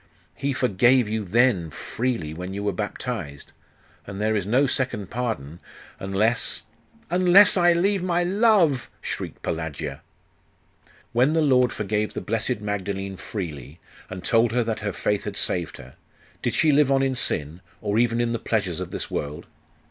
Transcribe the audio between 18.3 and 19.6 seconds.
the pleasures of this world?